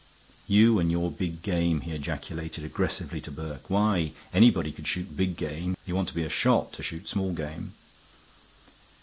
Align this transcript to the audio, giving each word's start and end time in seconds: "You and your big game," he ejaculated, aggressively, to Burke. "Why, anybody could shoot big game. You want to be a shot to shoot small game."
"You 0.47 0.79
and 0.79 0.91
your 0.91 1.11
big 1.11 1.43
game," 1.43 1.81
he 1.81 1.91
ejaculated, 1.91 2.63
aggressively, 2.65 3.21
to 3.21 3.29
Burke. 3.29 3.69
"Why, 3.69 4.13
anybody 4.33 4.71
could 4.71 4.87
shoot 4.87 5.15
big 5.15 5.37
game. 5.37 5.77
You 5.85 5.93
want 5.93 6.07
to 6.07 6.15
be 6.15 6.23
a 6.23 6.27
shot 6.27 6.73
to 6.73 6.81
shoot 6.81 7.07
small 7.07 7.33
game." 7.33 7.73